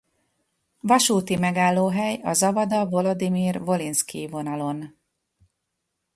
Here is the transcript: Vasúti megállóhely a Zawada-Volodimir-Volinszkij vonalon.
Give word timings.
Vasúti 0.81 1.35
megállóhely 1.37 2.19
a 2.23 2.33
Zawada-Volodimir-Volinszkij 2.33 4.27
vonalon. 4.27 4.97